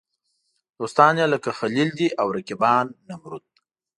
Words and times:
دوستان 0.79 1.13
یې 1.21 1.25
لکه 1.33 1.49
خلیل 1.59 1.89
دي 1.97 2.07
او 2.19 2.27
رقیبان 2.37 2.85
نمرود. 3.07 3.45